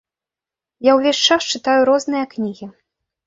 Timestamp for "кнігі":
2.35-2.71